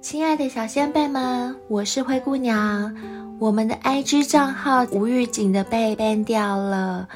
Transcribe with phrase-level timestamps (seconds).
[0.00, 2.94] 亲爱的小仙贝们，我是灰姑娘。
[3.40, 7.08] 我们的 IG 账号无预警的被 ban 掉了，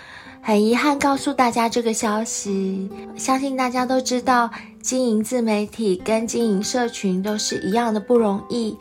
[0.42, 2.90] 很遗憾告诉大家这个消息。
[3.16, 4.50] 相信大家都知道，
[4.82, 8.76] 经营自媒体跟经营社群都是一样的不容易。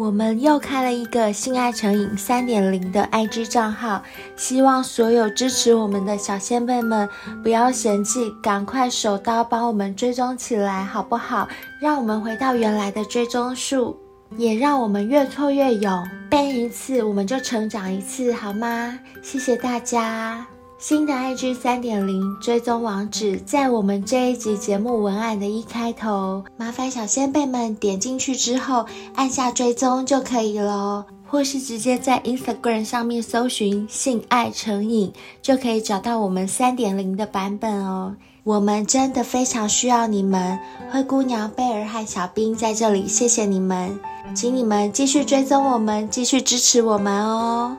[0.00, 4.02] 我们又开了一个性爱成瘾三点零的 IG 账号，
[4.34, 7.06] 希望所有支持我们的小仙贝们
[7.42, 11.46] 不要嫌弃，赶快手刀帮我们追踪起来，好不好？
[11.82, 13.94] 让我们回到原来的追踪数，
[14.38, 18.98] 也让我们越挫越勇，ban 一次我们就成长一次，好吗？
[19.22, 20.46] 谢谢大家。
[20.80, 35.12] 新的 IG 三点零追踪网址在我们这一集节目文案的一开头，麻烦小仙贝们点进去之后按下追踪就可以了，或是直接在 Instagram 上面搜寻“性爱成瘾”
[35.42, 38.16] 就可以找到我们三点零的版本哦。
[38.42, 40.58] 我们真的非常需要你们，
[40.90, 44.00] 灰姑娘、贝尔和小兵在这里，谢谢你们，
[44.34, 47.76] 请你们继续追踪我们，继续支持我们哦。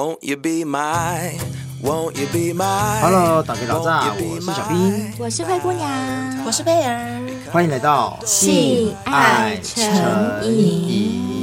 [0.00, 1.38] Won't you be my,
[1.82, 3.00] won't you be my?
[3.02, 5.90] Hello，大家早上，我是小兵，我是灰姑娘，
[6.46, 7.20] 我是贝儿，
[7.52, 11.39] 欢迎来到性爱成瘾。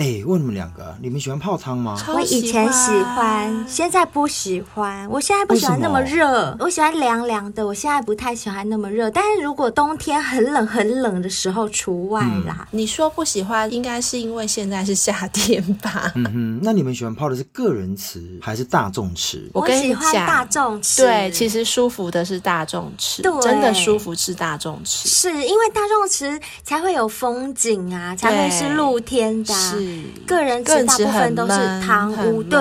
[0.00, 1.94] 哎，问你们两个，你们喜欢泡汤吗？
[2.08, 5.06] 我以前喜欢，现在不喜欢。
[5.10, 7.66] 我现在不喜欢那么热，我喜欢凉凉的。
[7.66, 12.66] 我现在不太喜欢那么热，但是如果冬天很冷很冷的时候除外啦。
[12.72, 16.10] 嗯、你说不喜欢，应该是因为现在是夏天吧？
[16.14, 19.50] 嗯哼，那你们喜欢泡的是个人池还是大众池？
[19.52, 21.02] 我喜欢大众池。
[21.02, 29.70] 对，其实舒服的是大众池，对，真的舒服是大众池，是因为大众池才会有风景啊，才会是露天的、啊。
[29.70, 29.89] 是。
[30.26, 31.52] 个人池大部分都是
[31.86, 32.60] 汤屋，对，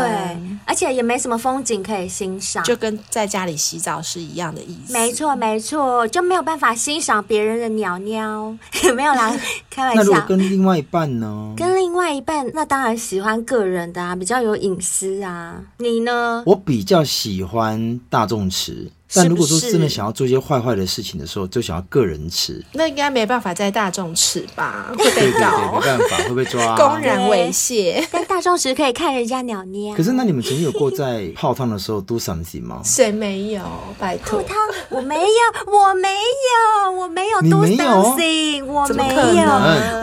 [0.65, 4.93] 而且也没什么风景可以欣赏，就跟在家里洗澡是一样的意思。
[4.93, 9.35] 没错，没错，就没有办法欣赏别人的鸟鸟， 有没有啦？
[9.69, 10.01] 开玩笑。
[10.01, 11.53] 那如果跟另外一半呢？
[11.57, 15.61] 跟另外一半，那当然喜欢个人的啊，比较有隐私啊。
[15.77, 16.43] 你呢？
[16.45, 18.91] 我比较喜欢大众池。
[19.13, 24.91] 但如果说真的想要做一些坏坏的事情的时候，就想要个人吃，那应该没办法在大众吃吧？
[24.97, 28.05] 会被告，没办法，会被抓， 公然猥亵。
[28.11, 29.95] 但大众池可以看人家鸟鸟。
[29.95, 32.81] 可是，那你们曾经有过在泡汤的时候 do something 吗？
[32.85, 33.63] 谁没有？
[33.97, 34.57] 拜托，泡汤
[34.89, 39.07] 我没有，我没有，我没有 do something，我没
[39.41, 39.49] 有，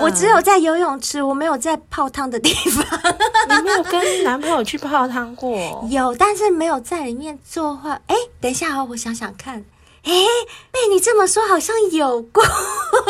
[0.03, 2.85] 我只有在游泳池，我没有在泡汤的地方。
[3.49, 5.87] 你没有跟男朋友去泡汤过？
[5.91, 8.01] 有，但是没有在里面做坏。
[8.07, 9.65] 哎，等一下哦，我想想看。
[10.07, 10.13] 哎，
[10.71, 12.41] 被你这么说，好像有过，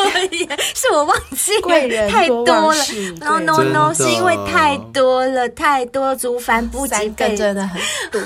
[0.73, 1.55] 是我忘记
[1.95, 2.83] 了，太多了。
[3.19, 7.79] No No No，是因为太多了，太多，族繁不及备，真的很
[8.11, 8.19] 多。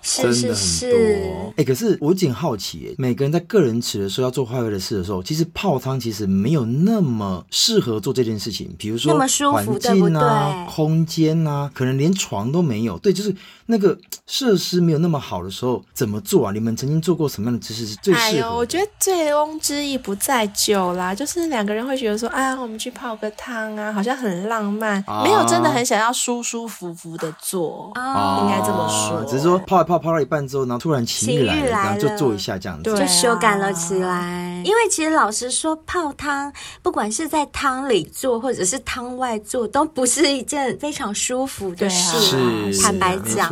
[0.00, 1.22] 是 是是，
[1.52, 8.74] 哎、欸，可是我有点好奇，哎，每个人在个人池的时候要做坏坏的事的时候，其实泡汤其实没有那么适合做这件事情。
[8.78, 9.18] 比如说
[9.50, 12.98] 环境啊、空间啊，可能连床都没有。
[12.98, 13.34] 对，就是
[13.64, 16.52] 那个设施没有那么好的时候，怎么做啊？
[16.52, 18.36] 你们曾经做过什么样的姿势是最适合的？
[18.36, 29.24] 哎呦，我觉得醉翁之意不在酒啦，就是两个人会觉得说，啊，我们去泡个汤啊，好像很浪漫，啊、没有真的很想要舒舒服服的做，啊、应该这么说。
[29.24, 29.94] 只是说泡一泡。
[30.04, 34.60] 泡到一半之后，然后突然情欲来了，然后就做一下这样子，对啊、就修改了起来。
[34.62, 36.52] 因为其实老实说，泡汤
[36.82, 42.36] 不管是在汤里做，或者是汤外做，都不是一件非常舒服的事。
[42.36, 43.50] 啊、是，坦白讲。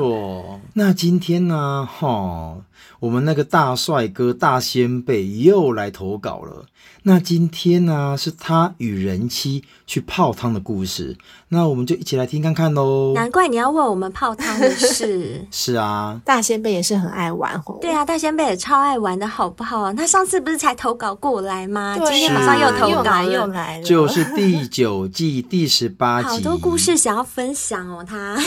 [0.74, 1.88] 那今天呢？
[1.90, 2.54] 哈，
[3.02, 6.66] 我们那个大帅哥大仙贝又来投稿了。
[7.02, 11.16] 那今天呢，是他与人妻去泡汤的故事。
[11.48, 13.12] 那我们就一起来听看看喽。
[13.12, 15.44] 难怪你要问我们泡汤的事。
[15.50, 17.76] 是啊，大仙贝也是很爱玩哦。
[17.80, 19.92] 对啊，大仙贝也超爱玩的，好不好？
[19.92, 21.96] 他上次不是才投稿过来吗？
[21.98, 23.84] 今天马上又投稿了，又来了。
[23.84, 26.28] 就是第九季第十八集。
[26.28, 28.38] 好多故事想要分享哦，他。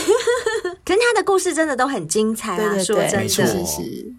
[0.86, 3.18] 可是他的故事真的都很精彩啊，对对对，说真的。
[3.22, 3.44] 没错。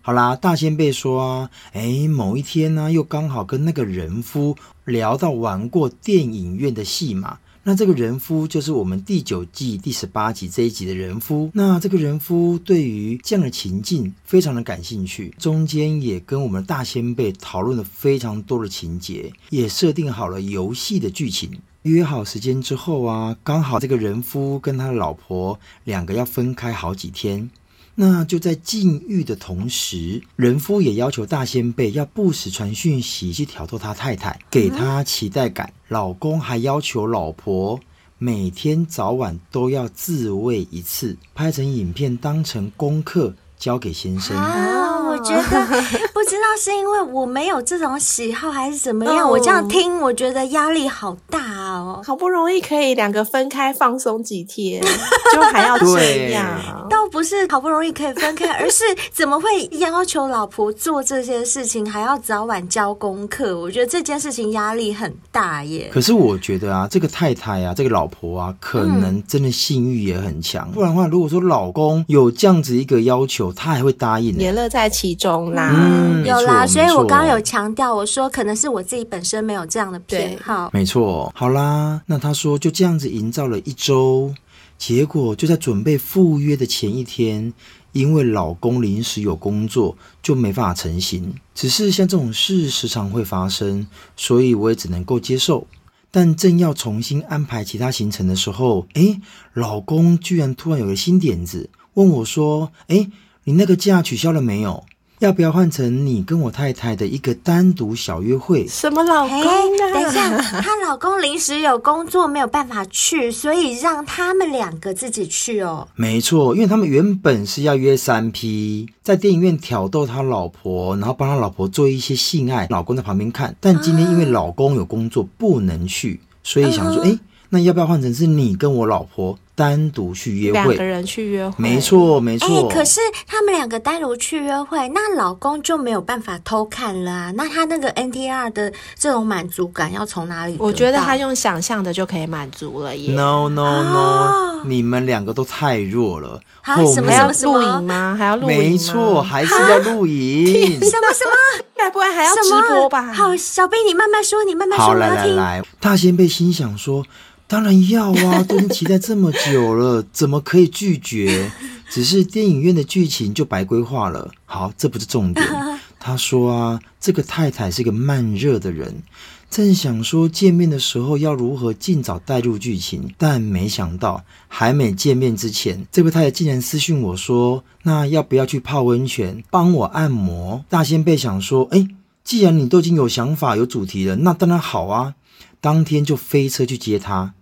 [0.03, 7.39] 好啦，大仙贝说啊，哎，某一天呢，又刚好跟那个人夫聊到玩过电影院的戏码。
[7.69, 11.51] 那这个人夫就是我们第九季第十八集这一集的人夫。
[11.53, 21.51] 那这个人夫对于这样的情境非常的感兴趣，中间也跟我们大仙贝讨论了非常多的情节，也设定好了游戏的剧情。
[21.87, 27.49] 约好时间之后啊，刚好这个人夫跟他的老婆两个要分开好几天。
[27.95, 35.73] 那就在禁欲的同时，人夫也要求大仙贝要不时传讯息去挑逗他太太，给他期待感。
[35.89, 37.79] 老公还要求老婆
[38.19, 44.37] 每天早晚都要自慰一次，拍成影片当成功课交给先生。
[44.37, 45.67] 啊，我觉得
[46.13, 52.03] 不知道是因为我没有这种喜好还是怎么样，我这样听我觉得压力好大哦。
[52.05, 54.83] 好不容易可以两个分开放松几天，
[55.33, 63.59] 就还要这样，倒不是好不容易可以分开，而是怎么会要求老婆做这些事情，还要早晚交功课？
[63.59, 65.89] 我觉得这件事情压力很大耶。
[65.93, 70.69] 可是我觉得啊，这个太太啊，这个老婆啊，可能真的性欲也很强。
[70.71, 75.73] 嗯、不然的话，如果说老公有这样子一个要求，他还会答应，也乐在其中啦。
[75.75, 80.71] 嗯，有啦，所以我刚刚有强调，我说可能是我自己本身没有这样的偏好。
[80.73, 84.35] 没错，好啦，那他说就这样子营造了一周，
[84.79, 87.53] 结果就在准备赴约的前一天，
[87.93, 91.35] 因为老公临时有工作，就没办法成行。
[91.55, 93.87] 只是像这种事时常会发生，
[94.17, 95.67] 所以我也只能够接受。
[96.11, 99.21] 但正要重新安排其他行程的时候，诶，
[99.53, 103.11] 老公居然突然有个新点子，问我说：“诶，
[103.45, 104.85] 你那个假取消了没有？”
[105.21, 108.69] 要不要换成你跟我太太的一个单独小约会？
[108.69, 109.93] 什么老公啊？
[109.95, 115.89] 等一下，她老公临时有工作没有办法去，所以让他们两个自己去哦。
[115.95, 123.57] 没错，因为他们原本是要约三 P，在电影院挑逗他老婆，然后帮他老婆做一些性爱，老公在旁边看。
[123.59, 127.19] 但今天因为老公有工作不能去，所以想说，哎、uh-huh.
[127.49, 130.53] 那要不要换成是你跟我老婆单独去约会？
[130.53, 132.47] 两个人去约会，没错没错。
[132.47, 137.33] 哎，可是他们两个单独去约会，那老公就没有办法偷看了啊。
[137.35, 140.57] 那他那个 NTR 的这种满足感要从哪里？
[140.61, 143.15] 我觉得他用想象的就可以满足了耶。
[143.15, 146.39] No No No，、哦、你们两个都太弱了。
[146.61, 148.15] 还什么什么录影吗？
[148.19, 148.59] 还要录影？
[148.59, 150.79] 没错，还是要录影。
[150.85, 151.65] 什么什么？
[151.75, 153.11] 该不会还要直播吧？
[153.13, 154.87] 好，小贝你慢慢说，你慢慢说。
[154.89, 157.05] 好，来来来，大仙贝心想说。
[157.49, 161.51] 当然要啊，都已经期待这么久了，怎么可以拒绝？
[161.89, 164.33] 只是电影院的剧情就白规划了。
[164.45, 165.47] 好，这不是重点。
[166.01, 169.03] 他说啊，这个太太是个慢热的人，
[169.49, 181.87] 正想说见面的时候要如何尽早带入剧情，但没想到还没见面之前，这位太太竟然私讯我说：“那要不要去泡温泉，帮我按摩？”大仙贝想说：“哎，
[182.25, 185.15] 既然你都已经有想法、有主题了，那当然好啊。”
[185.59, 187.35] 当天就飞车去接他，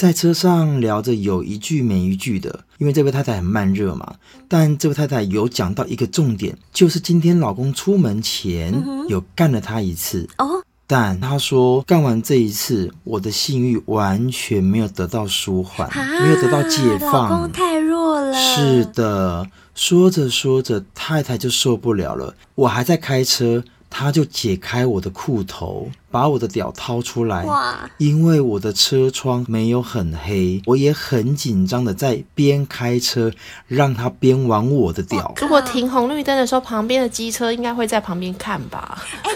[0.00, 4.14] 在车上聊着有一句没一句的，因为这位太太很慢热嘛。
[4.48, 10.26] 但这位太太有讲到一个重点，就是今天老公出门前有干了她一次。
[10.38, 15.86] 哦，但她说干完这一次，我的性欲完全没有得到舒缓，
[16.22, 17.30] 没有得到解放。
[17.30, 18.32] 老公太弱了。
[18.32, 22.34] 是的，说着说着，太太就受不了了。
[22.54, 23.62] 我还在开车。
[23.90, 27.44] 他就解开我的裤头，把我的屌掏出来。
[27.44, 27.90] 哇！
[27.98, 33.30] 因为我的车窗没有很黑，我也很紧张的在边开车，
[33.66, 35.34] 让他边玩我的屌。
[35.38, 39.02] 如果停红绿灯的时候，旁边的机车应该会在旁边看吧？
[39.22, 39.30] 哎，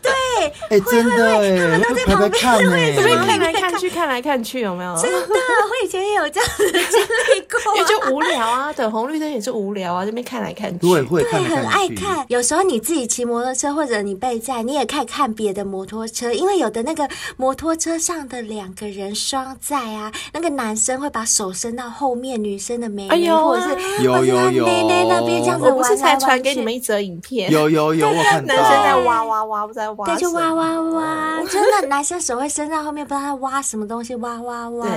[0.41, 0.77] 对。
[0.77, 4.95] 哎，真的哎，他们都在旁边看呢，这边看来看去，看来看去，有没有？
[4.97, 7.75] 真的， 我以前也有这样的经历过。
[7.77, 10.79] 也就无聊啊，等红绿灯也是无聊啊，这边看来看去。
[10.79, 12.25] 对，会看，很爱看。
[12.27, 17.07] 有时候你自己骑摩托车，或者你被载，你也可以看别的摩托车，因为有的那个
[17.37, 25.71] 摩托车上的两个人双载啊，那个男生会把手伸到后面女生的眉毛，或者是有有有内内那边这样子玩来玩去。
[25.71, 27.51] 我不是才传给你们一则影片？
[27.51, 30.05] 有有有，我看到男生在挖挖挖，不在挖。
[30.05, 34.87] 对，就挖挖挖， 真的，男生手会伸在后面，不知道在挖什么东西，挖挖挖，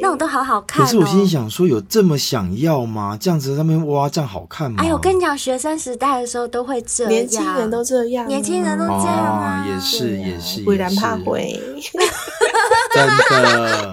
[0.00, 0.84] 那种都好好看。
[0.84, 3.16] 可是我心里想说，有这么想要吗？
[3.20, 4.82] 这样子在那边挖，这样好看吗？
[4.82, 11.58] 哎，我跟你讲，学生时代的时候都会这样，年轻人都这样，年轻人都这样啊，也是也是，不然怕会。
[12.92, 13.92] 真的。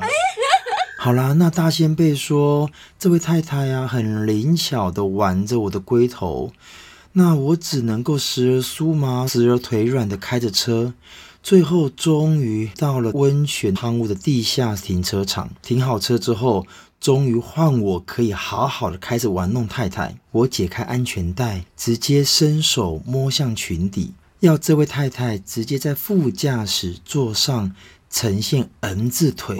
[0.97, 6.51] 好啦，那大仙贝说，这位太太啊，很灵巧的玩着我的龟头。
[7.17, 10.93] 那我只能够时而酥麻，时而腿软的开着车，
[11.41, 15.49] 最后终于到了温泉汤屋的地下停车场。
[15.63, 16.67] 停好车之后，
[17.01, 20.19] 终于换我可以好好的开始玩弄太太。
[20.29, 27.71] 我解开安全带，直接伸手摸向裙底，要这位太太直接在副驾驶座上。
[28.17, 29.59] 呈现 N 字腿，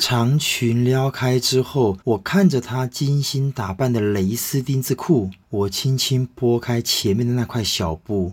[0.00, 8.32] 长裙撩开之后，我看着她精心打扮的蕾丝丁字裤，我轻轻拨开前面的那块小布，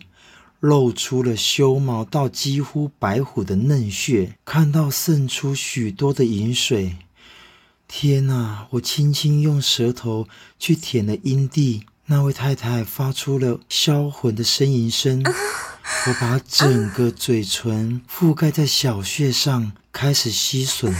[0.60, 6.96] 露出了修毛到几乎白虎的嫩穴，看到渗出许多的淫水。
[7.88, 8.66] 天哪！
[8.72, 15.24] 我轻轻用舌头去舔了阴蒂，那位太太发出了销魂的呻吟声。
[16.08, 20.94] 我把整个嘴唇覆盖在小穴上，开始吸吮。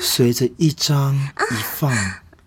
[0.00, 1.94] 随着一张一放，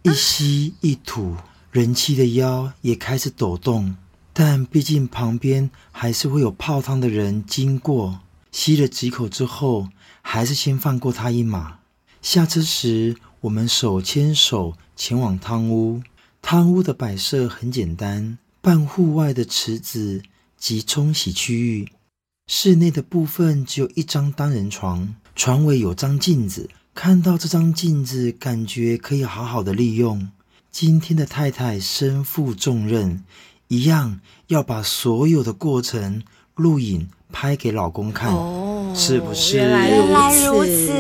[0.04, 1.36] 一吸一吐，
[1.72, 3.96] 人妻的腰也开始抖动。
[4.32, 8.20] 但毕竟旁边还是会有泡汤的人经过，
[8.52, 9.88] 吸了几口之后，
[10.22, 11.80] 还是先放过他一马。
[12.22, 16.04] 下车时，我们手牵手前往汤屋。
[16.42, 20.24] 汤屋的摆设很简单，半户外的池子
[20.58, 21.88] 及冲洗区域。
[22.48, 26.68] 室内的部分只有一张单人床，床尾有张镜子。
[26.96, 30.32] 看到这张镜子，感觉可以好好的利用。
[30.72, 33.24] 今天的太太身负重任，
[33.68, 36.24] 一样要把所有的过程
[36.56, 38.34] 录影拍给老公看。
[38.34, 38.65] 哦
[38.96, 39.58] 是不是？
[39.58, 40.92] 原来如此。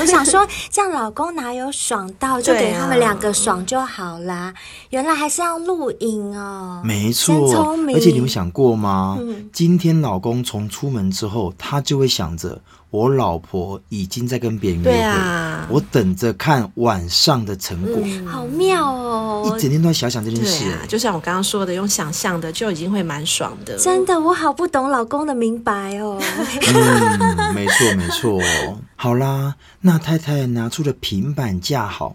[0.00, 4.52] 我想说，这样老公哪有爽到，就给他们两个爽就好啦。
[4.90, 6.82] 原来还是要录影哦。
[6.84, 9.16] 没错，而且你们想过吗？
[9.20, 12.60] 嗯，今天老公从出门之后，他就会想着。
[12.90, 19.44] 我老婆已经在跟别人约会，啊、我等着看晚上的成果，嗯、好妙哦！
[19.46, 23.78] 一整天都在想想这件事，啊，就像我刚刚说的，用想象的就已经会蛮爽的。
[23.78, 26.20] 真的，我好不懂老公的明白哦。
[26.20, 28.40] 嗯，没错没错。
[28.96, 32.14] 好啦，那太太拿出了平板架好，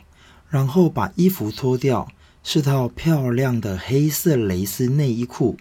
[0.49, 2.05] 然后把衣服脱掉，
[2.43, 5.55] 是套漂亮的黑色蕾丝内衣裤，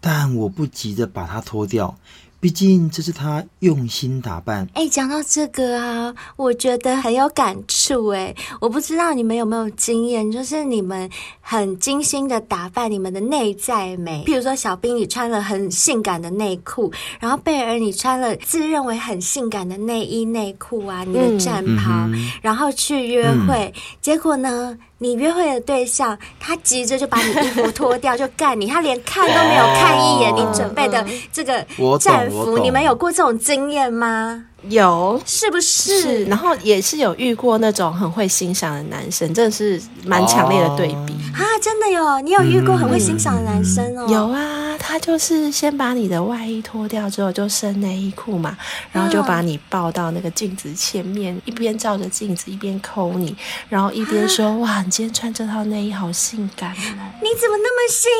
[0.00, 1.98] 但我不急着把它脱掉。
[2.44, 4.68] 毕竟这是他用心打扮。
[4.74, 8.08] 哎，讲到这个啊，我觉得很有感触。
[8.08, 11.08] 哎，我不知道你们有没有经验，就是你们
[11.40, 14.22] 很精心的打扮你们的内在美。
[14.26, 24.76] 譬如说，小兵你穿了很性感的内裤，然后贝儿你穿了自认为很性感的内衣内裤啊，你的战袍，嗯、然后去约会，嗯、结果呢？
[24.98, 31.64] 你约会的对象，他急着就把你衣服脱掉就干你， 他连看都没有看一眼你准备的这个
[32.00, 34.44] 战服，你们有过这种经验吗？
[34.68, 36.00] 有，是不是？
[36.00, 41.42] 是，然后也是有遇过那种很会欣赏的男生，真的是蛮强烈的对比啊！
[41.60, 44.06] 真的有，你有遇过很会欣赏的男生哦？
[44.08, 48.56] 嗯、有啊，他就是先把你的外衣脱掉之后，就剩内衣裤嘛，
[48.92, 53.34] 然后就把你抱到那个镜子前面，一边照着镜子一边抠你，
[53.68, 56.74] 然后一边说：“啊、哇，你今天穿这套内衣好性感哦！”
[57.22, 58.10] 你怎么那么幸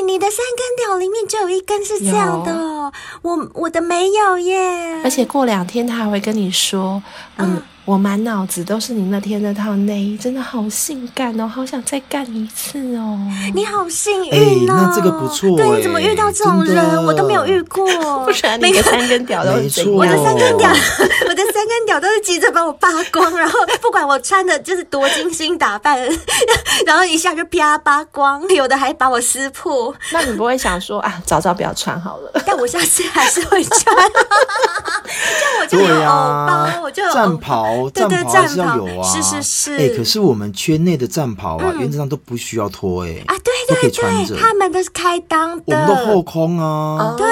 [0.00, 0.08] 运？
[0.08, 5.02] 你的三根屌里面就有一根是这样的哦，我我的没有耶。
[5.04, 5.83] 而且过两天。
[5.86, 7.02] 他还会跟你说，
[7.36, 7.54] 嗯。
[7.54, 13.18] 嗯我满脑子都是你那天那套内衣，真的好性感哦，好想再干一次哦。
[13.54, 15.54] 你好幸运哦，欸、那这个不错。
[15.54, 17.04] 对，你怎么遇到这种人？
[17.04, 17.84] 我都没有遇过。
[18.24, 19.92] 不然你的三根屌都是怎样？
[19.92, 20.70] 我的三根屌，
[21.28, 26.00] 我的三根屌都是急着把我扒光，然后不管我穿的就是多精心打扮，
[26.86, 29.94] 然后一下就啪扒光，有的还把我撕破。
[30.10, 32.42] 那你不会想说啊，早早不要穿好了？
[32.46, 33.94] 但我下次还是会穿。
[34.74, 37.90] 这样我就有欧包，啊、我就有战袍。
[37.90, 39.76] 战袍还是要有啊，是是是。
[39.76, 43.22] 哎，可是我们圈内的战袍啊，原则上都不需要脱哎。
[43.26, 47.14] 啊，对对对，他们都是开裆的，我们都后空啊。
[47.16, 47.26] 对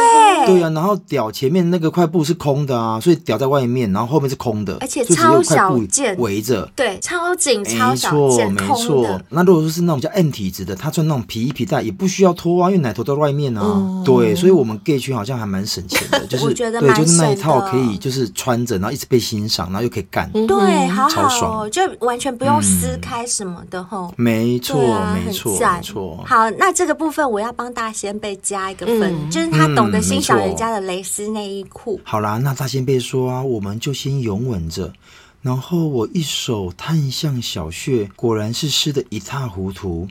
[0.47, 9.21] 对啊，然后屌前面那个块布是空的啊，所以屌在外面，然后后面是空的，而且超小件围着，对，超紧超小件，没错没错。
[9.29, 14.03] 那如果说是那种叫 M 体质的，他穿那种皮衣皮带也不需要脱啊，因为奶头都在外面啊。
[14.05, 20.31] 对，所以我们 gay 圈好像还蛮省钱的，就是对，就是那一套可以就是穿着，然后一直被欣赏，然后又可以干。
[20.47, 24.13] 对，好好哦，就完全不用撕开什么的吼。
[24.17, 24.77] 没错，
[25.15, 26.25] 没错，没错。
[26.27, 32.01] 好，那这个部分我要帮大仙贝加一个分，就是他懂得欣赏人家的蕾丝内衣裤。
[32.05, 34.93] 好啦，那大仙贝说啊，我们就先拥吻着，
[35.41, 40.09] 然后我一手探向小穴，果然是湿得一塌糊涂。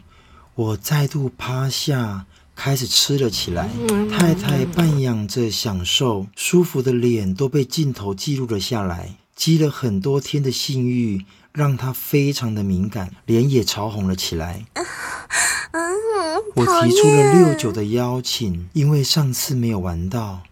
[0.56, 2.26] 我再度趴下，
[2.64, 3.68] 开始吃了起来。
[4.08, 9.16] 太太半仰着享受，舒服的脸都被镜头记录了下来。
[9.36, 14.64] 积了很多天的性欲，让他非常的敏感，脸也潮红了起来。
[16.54, 20.44] 我提出了六九的邀请，因为上次没有玩到，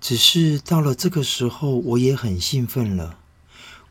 [0.00, 3.18] 只是到了这个时候，我也很兴奋了。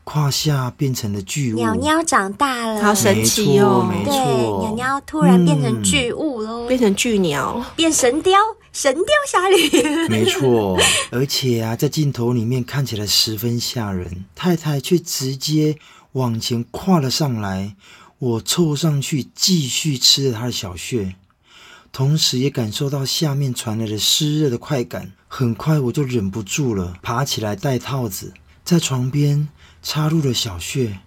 [0.06, 3.84] 胯下变成了巨物，鸟鸟长大了，好神奇哦！
[3.90, 8.38] 没错，没错，鸟鸟突然变成巨物喽，变成巨鸟，变神雕，
[8.72, 10.06] 神雕侠侣。
[10.08, 10.78] 没错，
[11.10, 15.76] 而且啊，在镜头里面看起来十分吓人，太太却直接
[16.12, 17.74] 往前跨了上来，
[18.20, 21.16] 我凑上去继续吃了她的小穴，
[21.90, 25.10] 同时也感受到下面传来的湿热的快感。
[25.26, 28.32] 很快我就忍不住了，爬起来戴套子，
[28.64, 29.48] 在床边。
[29.88, 30.98] 插入了小穴，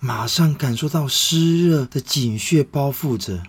[0.00, 3.44] 马上感受到湿热的井穴包覆着，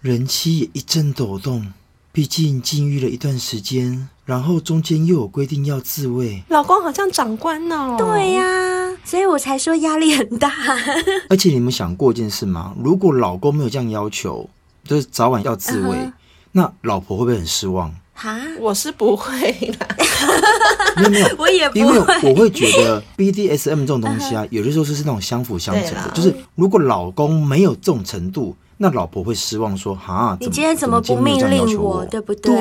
[0.00, 1.72] 人妻也一阵抖动。
[2.10, 7.94] 毕竟禁欲了一段时间，然后中间又有规定要自慰，老公好像长官哦。
[7.96, 10.52] 对呀、啊，所以我才说压力很大。
[11.30, 12.74] 而且你们想过一件事吗？
[12.82, 14.50] 如果老公没有这样要求，
[14.82, 16.12] 就是早晚要自慰，uh huh.
[16.50, 17.94] 那老婆会不会很失望？
[18.20, 19.86] 哈，我是不会的。
[20.96, 26.10] 没有没有，我也不会，因为我会觉得 BDSM 这种东西啊，有的时候是是那种相辅相成的。
[26.12, 32.04] 就是如果老公没有这种程度，那老婆会失望说：“哈，你今天怎么不命令我？
[32.06, 32.52] 对不对？”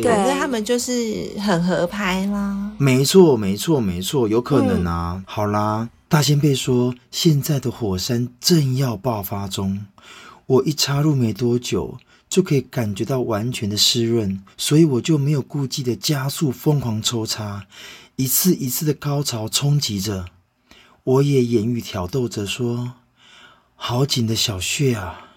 [0.00, 2.70] 对，反正他们就是很合拍啦。
[2.78, 5.12] 没错，没错，没错，有可能啊。
[5.16, 9.84] 嗯、好啦，大仙贝说，现在的火山正要爆发中，
[10.46, 11.98] 我一插入没多久。
[12.36, 17.66] 就可以感觉到完全的湿润，所以我就没有顾忌的加速疯狂抽插，
[18.16, 20.26] 一次一次的高潮冲击着，
[21.02, 22.96] 我也言语挑逗着说
[23.74, 25.30] ：“好紧的小穴啊，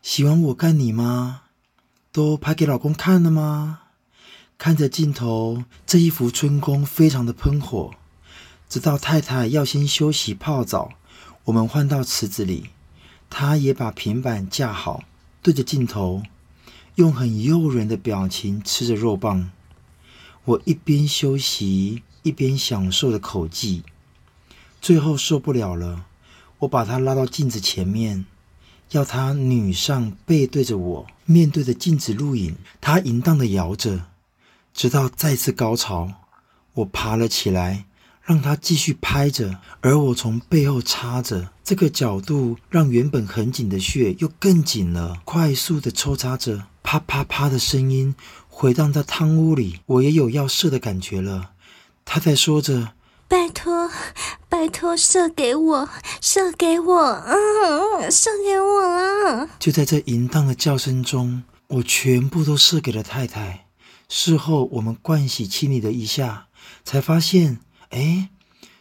[0.00, 1.42] 喜欢我干你吗？
[2.12, 3.80] 都拍给老公看了吗？”
[4.56, 7.94] 看着镜头，这一幅春宫非常的喷火，
[8.68, 10.92] 直到太太要先休息泡澡，
[11.46, 12.70] 我们换到池子里，
[13.28, 15.02] 她也把平板架好。
[15.42, 16.22] 对着镜头，
[16.96, 19.50] 用很诱人的表情吃着肉棒，
[20.44, 23.82] 我一边休息一边享受着口技。
[24.80, 26.06] 最后受不了了，
[26.60, 28.26] 我把他拉到镜子前面，
[28.92, 32.56] 要他女上背对着我，面对着镜子录影。
[32.80, 34.06] 他淫荡的摇着，
[34.72, 36.12] 直到再次高潮，
[36.74, 37.86] 我爬了起来。
[38.28, 45.22] 让他继续拍着，而我从背后插着，这个角度让原本很紧的穴又更紧了。
[45.24, 48.14] 快速的抽插着，啪啪啪的声音
[48.46, 51.52] 回荡在汤屋里，我也有要射的感觉了。
[52.04, 52.92] 他在说着
[53.26, 53.90] ：“拜托，
[54.50, 55.88] 拜托，射给我，
[56.20, 63.64] 射给我，嗯，射给我了。”就在这淫荡的叫声中，我全部都射给了太太。
[64.10, 66.48] 事后我们盥洗清理了一下，
[66.84, 67.60] 才发现。
[67.90, 68.28] 哎，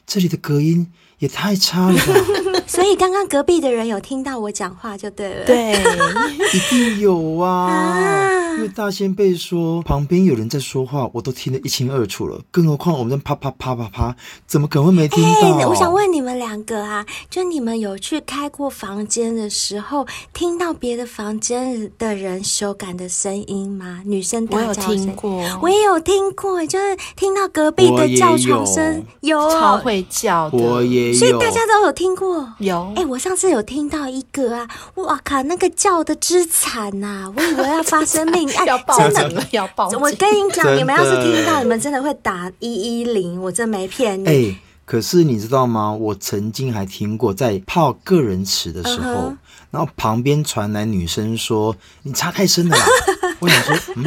[0.05, 2.13] 这里的隔音也太差了吧！
[2.67, 5.45] 所以刚刚隔壁的人有听到我讲话就对了。
[5.45, 5.73] 对，
[6.53, 7.71] 一定有啊。
[7.71, 12.41] 啊因为大仙贝说旁边有人在说话，我都听得一清二楚了。
[12.49, 14.15] 更何况我们在啪啪啪啪啪，
[14.47, 15.59] 怎么可能会没听到？
[15.59, 24.01] 欸、我想问你们两个啊，就你们有去开过房间的时候，听到别的房间的人修改的声音吗？
[24.03, 24.87] 女生大叫声？
[24.87, 32.51] 我有听过，我也有听过，就是听到隔壁的叫床声，有，有超会叫的，我也有，所以大家都有听过。
[32.57, 38.46] 有，哎、欸，我上次有听到一个啊，哇靠，那个叫的之惨呐、啊，我以为要发生命。
[38.65, 39.99] 要报警了，要报警！
[39.99, 44.27] 我跟你讲，你们要是听到，你们真的会打一一零，我真没骗你。
[44.27, 45.91] 哎，可是你知道吗？
[45.91, 49.37] 我曾经还听过，在泡个人池的时候，uh huh.
[49.71, 52.85] 然后旁边传来女生说：“你插太深了啦。
[53.39, 54.05] ”我想说，嗯，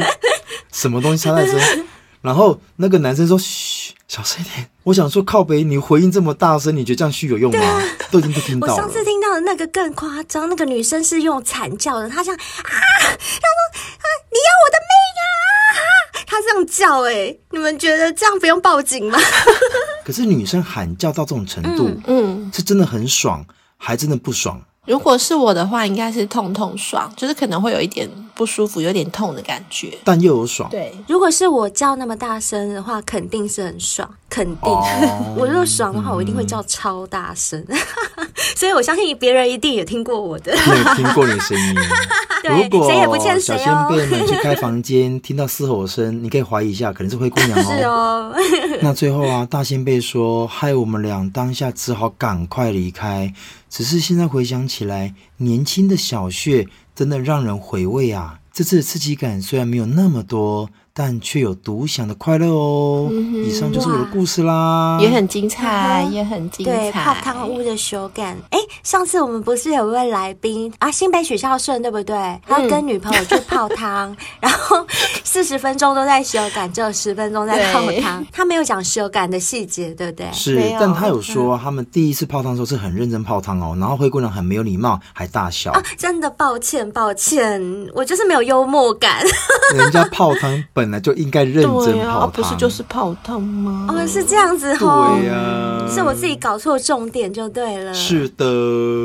[0.71, 1.85] 什么东西插太深？
[2.21, 7.59] 然后那个男生说：“嘘，小声一点。”我想说，靠北，你回应这么大声，你觉得这样嘘有用吗？
[7.59, 8.73] 啊、都已经不听到了。
[8.73, 13.59] 我上次听到的那个更夸张，那个女生是用惨叫的，她像啊，她说
[16.41, 19.19] 这样叫、欸，哎，你们觉得这样不用报警吗？
[20.03, 23.45] 可是女生喊叫到这种程度，嗯，嗯是真的很爽，
[23.77, 24.61] 还真的不爽。
[24.87, 28.09] 如果是我的话，应该是痛痛爽，就是可能会有一点
[28.41, 30.67] 不舒服，有点痛的感觉，但又有爽。
[30.71, 34.57] 对，如果是我叫那么大声的话，肯定是很爽，肯定。
[34.63, 34.83] 哦、
[35.37, 37.63] 我如果爽的话，我一定会叫超大声。
[37.67, 37.77] 嗯、
[38.57, 41.75] 所以我相信别人一定也听过我的，有听过你的声音。
[42.41, 43.59] 对如果谁也不欠谁哦。
[43.59, 47.63] 小仙贝们去开房间，听到嘶吼声，你可以怀疑一下，可能是灰姑娘哦。
[47.77, 48.33] 是哦。
[48.81, 53.31] 那最后啊，大仙贝说，害我们俩当下只好赶快离开。
[53.69, 56.67] 只是现在回想起来，年轻的小穴
[57.01, 58.41] 真的让人回味啊！
[58.53, 60.69] 这次的刺激感虽然没有那么多。
[60.93, 63.07] 但却有独享的快乐哦！
[63.11, 66.71] 嗯、以上就是我的故事啦，也很精彩，也很精彩。
[66.71, 68.37] 对，泡汤屋的手感。
[68.49, 72.39] 哎，上次我们不是有一位来宾啊，新北许孝顺对不对？
[72.47, 74.85] 他跟女朋友去泡汤，嗯、然后
[75.23, 78.23] 四十分钟都在修感，只有十分钟在泡汤。
[78.23, 80.27] 对他没有讲修感的细节，对不对？
[80.33, 85.71] 是，但他有说他们第一次泡汤的时候是很认真泡汤哦，然后灰姑娘很没有礼貌，还大笑。
[85.71, 87.61] 啊，真的抱歉，抱歉，
[87.93, 89.23] 我就是没有幽默感。
[89.75, 93.87] 人家泡汤本来就应该认真泡汤，啊，不是就是泡汤吗？
[93.89, 95.17] 哦，是这样子哦。
[95.19, 97.93] 对呀，啊，是我自己搞错重点就对了。
[97.93, 98.45] 是的。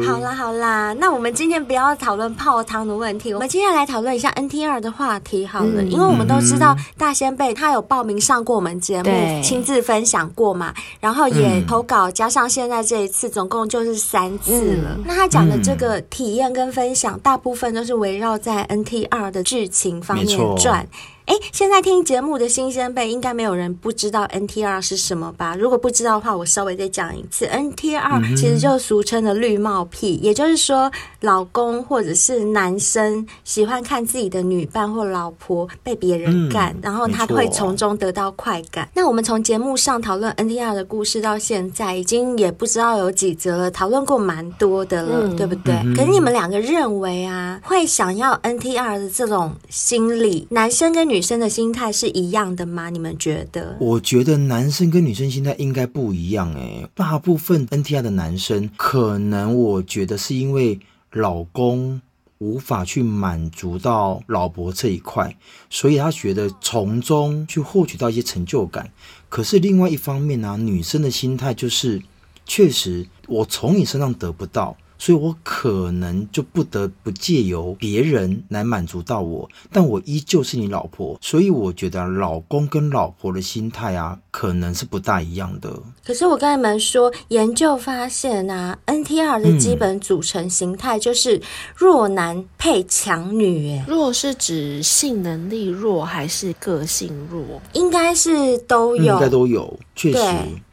[0.06, 5.82] 好啦好啦，那我们今天不要讨论泡汤的问题，我们今天来讨论一下 NTR 的话题好了。
[5.82, 14.90] 嗯、因为我们都知道大仙贝他有报名上过我们节目，对亲自分享过嘛，然后也投稿，加上现在这一次，总共就是三次了。
[14.96, 20.86] 嗯、那他讲的这个体验跟分享，大部分都是围绕在 NTR 的剧情方面转。
[21.26, 25.56] 哎，现在听节目的新鲜辈，应该没有人不知道 NTR 是什么吧？
[25.56, 30.88] 如果不知道的话，我稍微再讲一次，NTR 其实就俗称的绿帽癖，也就是说，
[31.22, 38.88] 老公或者是男生喜欢看自己的女伴或老婆被别人干，然后他会从中得到快感。
[38.94, 45.74] 那我们从节目上讨论 NTR 的故事到现在，已经也不知道有几则了，讨论过蛮多的了，对不对？
[45.96, 52.90] 可是你们两个认为啊，会想要 NTR 的这种心理，男生跟女女生的心态是一样的吗？
[52.90, 53.74] 你们觉得？
[53.80, 56.86] 我觉得男生跟女生心态应该不一样诶。
[56.94, 60.78] 大部分 NTR 的男生，可能我觉得是因为
[61.12, 62.02] 老公
[62.36, 65.34] 无法去满足到老婆这一块，
[65.70, 68.90] 所以他觉得从中去获取到一些成就感。
[69.30, 72.02] 可是另外一方面呢，女生的心态就是，
[72.44, 74.76] 确实我从你身上得不到。
[74.98, 85.72] 所以我可能就不得不借由别人来满足到我，但我依旧是你老婆，所以我觉得老公跟老婆的心态啊，可能是不大一样的。
[86.04, 91.40] 可是我跟你们说，研究发现啊，NTR 的基本组成形态就是
[91.74, 93.76] 弱男配强女。
[93.76, 97.60] 哎，弱是指性能力弱还是个性弱？
[97.72, 100.20] 应该是都有，应该都有，确实。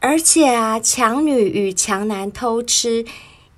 [0.00, 3.04] 而且啊，强女与强男偷吃。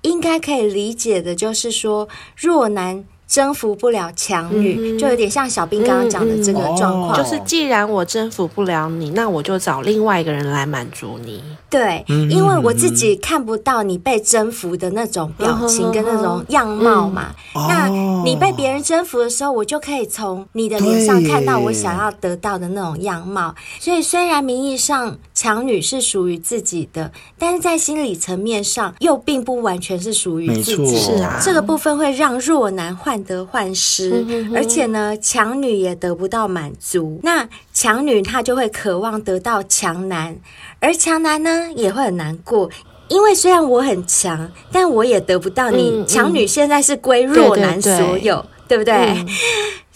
[0.07, 3.03] 应该可以理解的，就是说弱男。
[3.27, 7.17] 征服不了强女，嗯，就有点像小兵刚刚讲的这个状况，嗯嗯。
[7.17, 11.43] 就是既然我征服不了你，那我就找另外一个人来满足你。
[11.69, 17.35] 对，因为我自己看不到你被征服的那种表情跟那种样貌嘛。
[17.55, 17.87] 嗯，那
[18.23, 23.53] 你被别人征服的时候，我就可以从你的脸上看到我想要得到的那种样貌。
[23.79, 30.97] 所以虽然名义上强女是属于自己的，但是在心理层面上又并不完全是属于自己。
[30.97, 32.87] 是啊，这个部分会让弱男。
[32.97, 34.25] 患得患失，
[34.55, 37.19] 而且呢，强女也得不到满足。
[37.21, 37.47] 那
[37.79, 40.35] 强女她就会渴望得到强男，
[40.79, 42.67] 而强男呢也会很难过，
[43.07, 46.03] 因为虽然我很强，但我也得不到你。
[46.07, 49.23] 强女现在是归弱男所有，对，不对？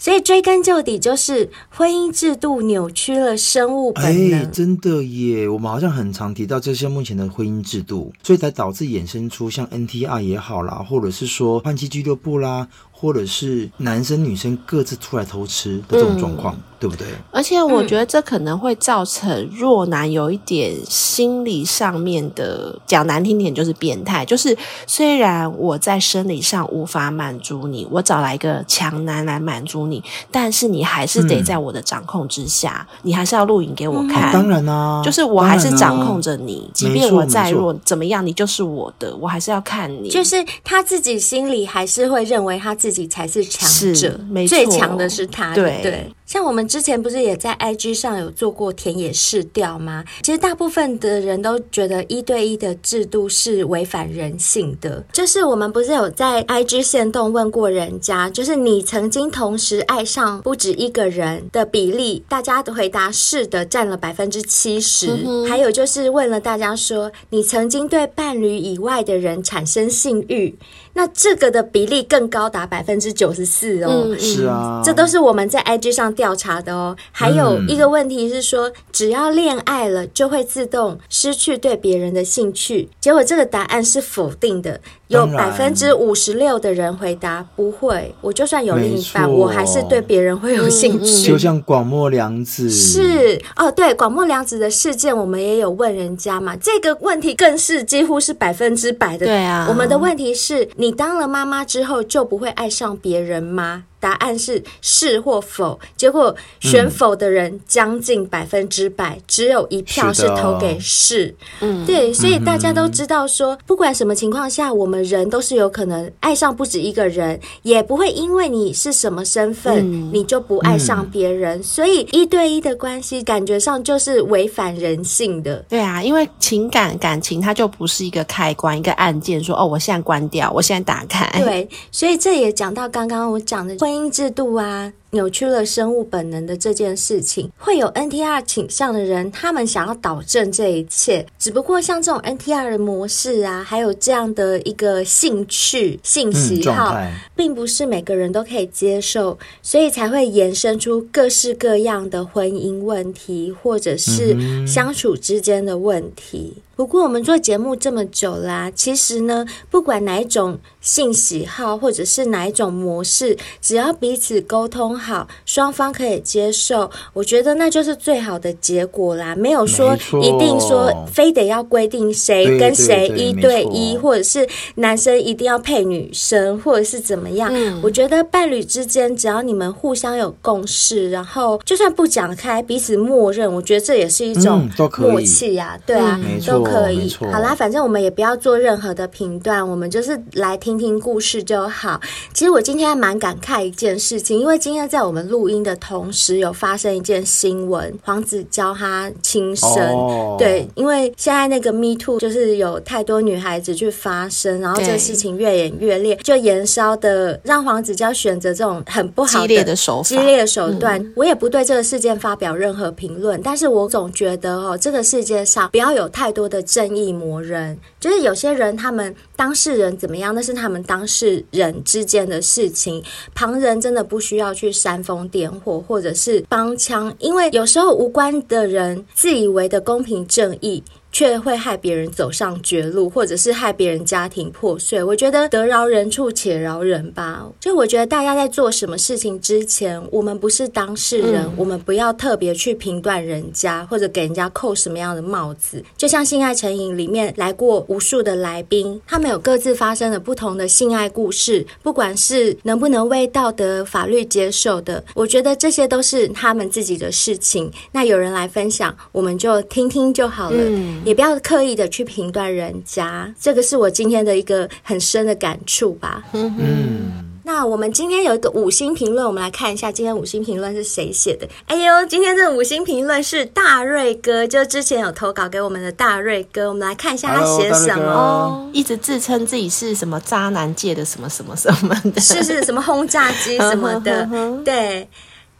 [0.02, 4.40] 嗯所以追根究底，就是婚姻制度扭曲了生物本能。
[4.40, 5.48] 哎，真的耶！
[5.48, 16.56] 我们好像很常提到这些目前的婚姻制度，所以才导致衍生出像 NTR 也好啦，或者是说换妻俱乐部啦，或者是男生女生各自出来偷吃的这种状况。
[16.56, 17.06] 嗯对不对？
[17.30, 24.24] 而且我觉得这可能会造成弱男有一点心理上面的，讲难听点就是变态。
[24.24, 29.91] 就是虽然我在生理上无法满足你，我找来一个强男来满足你，
[30.30, 34.30] 但是你还是得在我的掌控之下，嗯、你还是要录影给我看。
[34.30, 40.08] 嗯、当然啦、啊，就是我还是掌控着你，即便我再弱怎么样，你就是我的，我还是要看你。
[40.08, 46.06] 就是他自己心里还是会认为他自己才是强者，没错，最强的是他，对对。
[46.24, 50.02] 像我们之前不是也在 IG 上有做过田野试调吗？
[50.22, 55.04] 其实大部分的人都觉得一对一的制度是违反人性的。
[55.12, 65.08] 就是我们不是有在 IG 线动问过人家，就是你曾经同时爱上不止一个人的比例，大家的回答是的，占了百分之七十。
[65.48, 70.54] 还有就是问了大家说，你曾经对伴侣以外的人产生性欲。
[70.94, 76.96] 那这个的比例更高达百分之九十四哦，嗯，是啊，这都是我们在 IG 上调查的哦。
[77.10, 84.80] 还有一个问题是说，只要恋爱了就会自动失去对别人的兴趣，结果这个答案是否定的。
[85.08, 91.28] 有百分之五十六的人回答不会，我就算有另一半，我还是对别人会有兴趣。
[91.28, 92.70] 就像广末凉子。
[92.70, 93.38] 是。
[93.56, 99.26] 哦，对，广末凉子的事件，我们也有问人家嘛，这个问题更是几乎是百分之百的。
[99.26, 103.84] 对啊，我们的问题是你当了妈妈之后就不会爱上别人吗？
[104.02, 111.32] 答案是是或否，结果选否的人将近百分之百，嗯，只有一票是投给是。
[111.60, 121.62] 嗯，对，所以大家都知道说，不管什么情况下，我们人都是有可能爱上不止一个人，也不会因为你是什么身份，嗯，你就不爱上别人，嗯。
[121.62, 125.64] 所以一对一的关系感觉上就是违反人性的。
[125.68, 131.30] 对啊，因为情感感情它就不是一个开关，一个按键，说哦，我现在关掉，我现在打开。
[131.40, 133.76] 对，所以这也讲到刚刚我讲的。
[133.92, 141.26] 婚姻制度啊，扭曲了生物本能的这件事情，会有 NTR 倾向的人，他们想要导正这一切。
[141.38, 156.54] 只不过像这种 NTR 的模式啊，还有这样的一个兴趣、性喜好，嗯，并不是每个人都可以接受，所以才会延伸出各式各样的婚姻问题，或者是相处之间的问题。
[156.74, 169.34] 不过我们做节目这么久啦，其实呢，不管哪一种性喜好或者是哪一种模式，只要彼此沟通好，双方可以接受，我觉得那就是最好的结果啦。
[169.34, 177.50] 没有说一定说非得要规定谁跟谁一对一，或者是男生一定要配女生，或者是怎么样。
[177.52, 184.66] 嗯，我觉得伴侣之间，只要你们互相有共识，然后就算不讲开，彼此默认，我觉得这也是一种
[184.98, 185.78] 默契呀。
[185.84, 186.62] 对啊，都。
[186.62, 192.00] 可以，好啦，反正我们也不要做任何的评断，我们就是来听听故事就好。
[192.32, 199.68] 其实我今天还蛮感慨一件事情，因为今天在我们录音的同时，有发生一件新闻，黄子佼他轻生。
[199.70, 211.02] 哦、对，因为现在那个 Me Too 就是有太多女孩子去发声，然后这个事情越演越烈，就延烧的让黄子佼选择这种很不好的激烈的手激烈的手段。
[211.02, 216.62] 嗯、我也不对这个事件发表任何评论，但是我总觉得哦，这个世界上不要有太多的。
[216.62, 223.02] 正义魔人，就是有些人，他们当事人怎么样，那是他们当事人之间的事情，
[223.34, 230.82] 旁人真的不需要去煽风点火或者是帮腔，因为有时候无关的人自以为的公平正义。
[231.12, 235.04] 却会害别人走上绝路，或者是害别人家庭破碎。
[235.04, 237.46] 我觉得得饶人处且饶人吧。
[237.60, 245.84] 就我觉得大家在做什么事情之前，我们不是当事人，嗯、我们不要特别去评断人家，或者给人家扣什么样的帽子。
[245.96, 257.70] 就像性爱成瘾里面来过无数的来宾，他们有各自发生了不同的性爱故事，不管是能不能为道德法律接受的，我觉得这些都是他们自己的事情。
[257.92, 260.56] 那有人来分享，我们就听听就好了。
[260.58, 266.22] 嗯也不要刻意的去评断人家，这个是我今天的一个很深的感触吧。
[266.32, 271.48] 嗯，那我们今天有一个五星评论，我们来看一下今天五星评论是谁写的。
[271.66, 278.04] 哎呦，今天这个五星评论是大瑞哥，就之前有投稿给我们的大瑞哥，我们来看一下他写什么。
[278.04, 284.28] 哦，一直自称自己是什么渣男界的什么什么什么的，是是什么轰炸机什么的，
[284.64, 285.08] 对。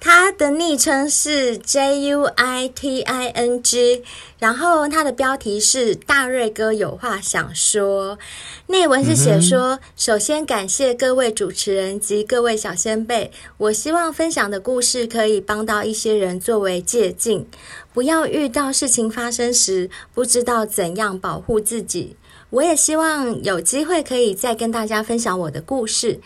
[0.04, 4.02] 他的昵称是 J U I T I N G，
[4.40, 8.18] 然后他的标题是大瑞哥有话想说。
[8.66, 17.46] 内文是写说：嗯、首先感谢各位主持人及各位小先辈，我希望分享的故事可以帮到一些人作为借鉴，
[17.94, 22.16] 不要遇到事情发生时不知道怎样保护自己。
[22.50, 26.18] 我也希望有机会可以再跟大家分享我的故事。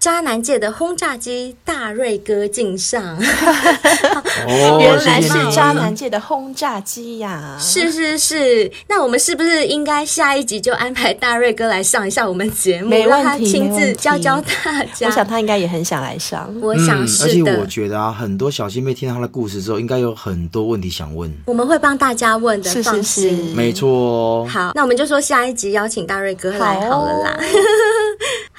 [0.00, 3.18] 渣男界的轰炸机大瑞哥敬上，
[4.80, 7.54] 原来是渣男界的轰炸机呀！
[7.60, 15.06] 是是是，那我们是不是应该下一集就安排大瑞哥来上一下我们节目，没问题，让他亲自教教大家？
[15.06, 17.28] 我想他应该也很想来上，我想是的。
[17.28, 24.46] 而且我觉得啊，很多小新妹听到他的故事之后，应该有很多问题想问，我们会帮大家问的，是是是，没错。
[24.46, 27.38] 好，那我们就说下一集邀请大瑞哥来好了啦。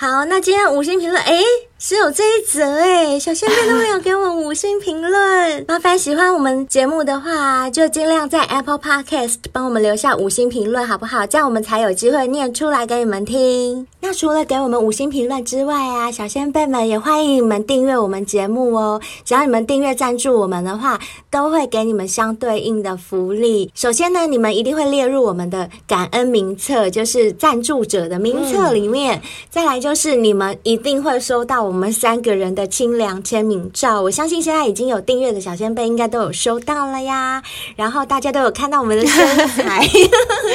[0.01, 1.43] 好，那今天五星评论，哎。
[1.83, 5.65] 只有这一则哎，小仙贝都没有给我五星评论。
[5.67, 11.25] 麻烦喜欢我们节目的话，就尽量在 Apple Podcast 帮我们留下五星评论，好不好？
[11.25, 13.87] 这样我们才有机会念出来给你们听。
[13.99, 19.01] 那除了给我们五星评论之外啊，小仙贝们也欢迎你们订阅我们节目哦。
[19.25, 20.99] 只要你们订阅赞助我们的话，
[21.31, 23.71] 都会给你们相对应的福利。
[23.73, 29.19] 首先呢，你们一定会列入我们的感恩名册，就是赞助者的名册里面。
[29.49, 31.70] 再来就是你们一定会收到。
[31.71, 37.41] 我们三个人的清凉签名照，我相信现在已经有订阅的小仙贝应该都有收到了呀。
[37.77, 39.87] 然后大家都有看到我们的身材。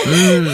[0.07, 0.45] 嗯、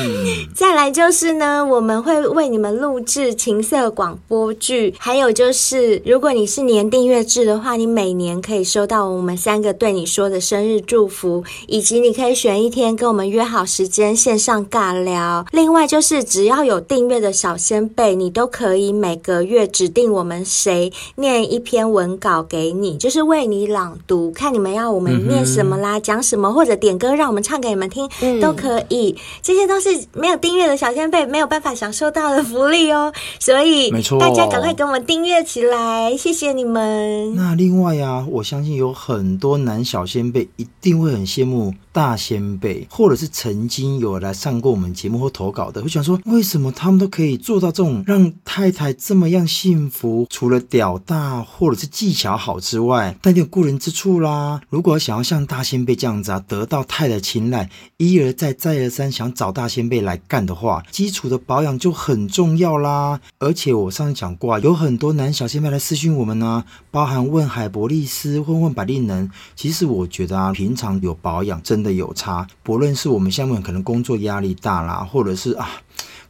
[0.54, 15.44] 再来就是呢，我们会为你们录制情色广播剧，还有就是，如果你是年订阅制的话，你每年可以收到我们三个对你说的生日祝福，以及你可以选一天跟我们约好时间线上尬聊。
[15.50, 20.44] 另外就是，只要有订阅的小仙贝，你都可以每个月指定我们。
[20.52, 29.16] 谁念一篇文稿给你，就是为你朗读，看你们要我们念什么啦，讲、什么，或者点歌让我们唱给你们听，嗯、都可以。
[29.40, 37.34] 这些都是没有订阅的小仙贝没有办法享受到的福利哦，所以没错，大家赶快给我们订阅起来，谢谢你们。
[37.34, 41.72] 那另外呀，我相信有很多男小仙贝一定会很羡慕。
[41.92, 50.26] 大仙贝，或者是曾经有来上过我们节目或投稿的，我想说，为什么他们都可以做到这种让太太这么样幸福？
[50.30, 54.62] 除了屌大或者是技巧好之外，但有过人之处啦。
[54.70, 63.20] 如果想要像大仙贝这样子啊，得到太太青睐，一而再再而三想找大仙贝来干的话，基础的保养就很重要啦。
[63.38, 69.30] 而且我上次讲过啊，有很多男小仙贝来私讯我们呢、啊，包含问海博利斯，问问百丽能。
[69.54, 71.81] 其实我觉得啊，平常有保养真。
[71.82, 72.46] 的有差。
[72.62, 75.68] 不论是我们下面可能工作压力大啦，或者是啊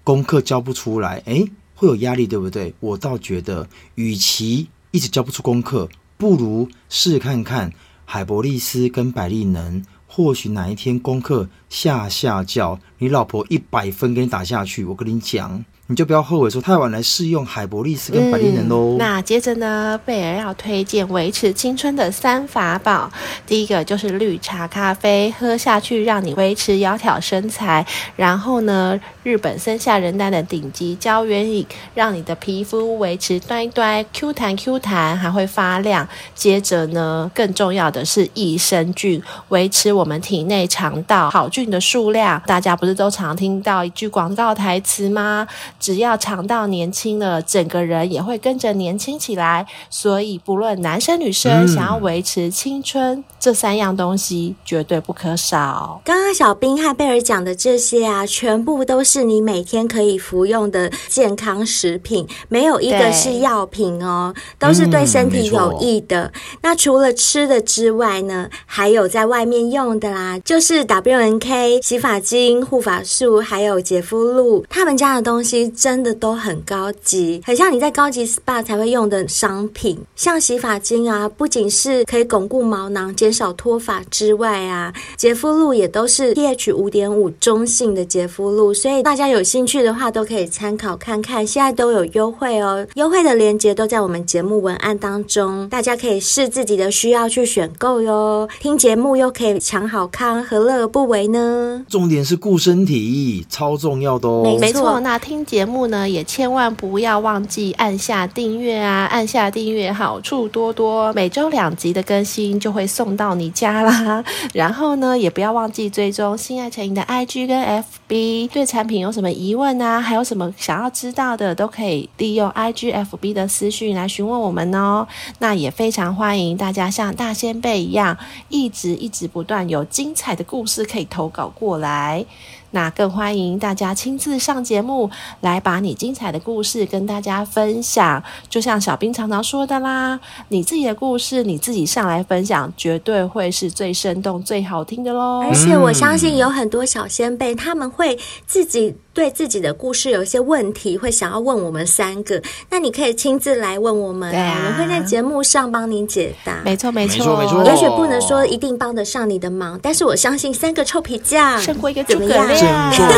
[0.02, 2.74] 功课交不出来，诶，会有压力，对不对？
[2.80, 7.72] 我倒觉得，与其一直交不出功课，不如试看看
[8.04, 15.64] 海博利斯跟百利能，或许哪一天功课下下叫，你老婆一百分给你打下去，我跟你讲。
[15.92, 18.96] 你就不要后悔说太晚来试用海博利斯跟百利能喽、嗯。
[18.96, 23.12] 那接着呢，贝尔要推荐维持青春的三法宝。
[23.46, 27.87] 第一个就是绿茶咖啡，喝下去让你维持窈窕身材。
[28.16, 36.09] 然后呢，日本森下仁丹的顶级胶原饮，让你的皮肤维持端端 Q 弹 Q 弹，还会发亮。
[36.35, 42.42] 接着呢，更重要的是益生菌，维持我们体内肠道好菌的数量。
[42.46, 45.46] 大家不是都常听到一句广告台词吗？
[45.82, 49.66] 只要肠道年轻了，整个人也会跟着年轻起来。
[49.90, 56.00] 所以，不论男生女生，想要维持青春，嗯、这三样东西绝对不可少。
[56.04, 66.26] 刚刚小兵和贝尔讲的这些啊，全部都是你每天可以服用的健康食品，没有一个是药品哦，都是对身体有益的。
[66.26, 75.71] 嗯、那除了吃的之外呢，还有在外面用的啦，就是 WNK 洗发精、护发素，还有洁肤露，他们家的东西。
[75.74, 79.98] 真的都很高级，很像你在高级 SPA 才会用的商品。
[80.14, 91.46] 像洗发精啊，不仅是可以巩固毛囊、减少脱发之外啊，洁肤露也都是 pH 五点五中性的洁肤露，所以大家有兴趣的话都可以参考看看。
[91.46, 98.48] 现在都有优惠哦，优惠的链接都在我们节目文案当中，大家可以视自己的需要去选购哟。
[98.61, 101.85] 听节目又可以抢好康，何乐而不为呢？
[101.88, 104.58] 重点是顾身体，超重要的哦。
[104.61, 105.62] 没错，那听节。
[105.62, 109.05] 节目呢，也千万不要忘记按下订阅啊！
[109.05, 114.25] 按下订阅，好处多多，每周两集的更新就会送到你家啦。
[114.53, 118.48] 然后呢，也不要忘记追踪心爱成瘾的 IG 跟 FB。
[118.48, 120.01] 对产品有什么疑问啊？
[120.01, 125.07] 还有什么想要知道的，都可以利用 IG、FB 的私讯来询问我们哦。
[125.38, 132.27] 那也非常欢迎大家像大仙贝一样，一直一直不断有精彩的故事可以投稿过来。
[132.72, 138.22] 那更欢迎大家亲自上节目来把你精彩的故事跟大家分享。
[138.48, 145.44] 就像小兵常常说的啦，你自己的故事你自己上来分享，绝对会是最生动、最好听的喽。
[145.46, 152.40] 而且我相信有很多小先辈，他们会自己对自己的故事有一些问题，会想要问我们三个。
[152.70, 156.61] 那你可以亲自来问我们，对啊，我们会在节目上帮你解答。
[156.64, 157.64] 没错，没错，没错。
[157.64, 162.48] 也许不能说一定帮得上你的忙，但是我相信三个臭皮匠胜过一个诸葛亮。
[162.92, 163.09] 诸葛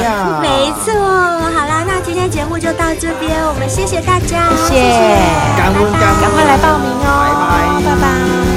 [0.00, 0.92] 亮， 没错。
[0.94, 4.80] 好啦，那今天节目就到这边，我们谢谢大家，谢谢，
[5.56, 8.55] 感恩感恩，赶快来报名哦。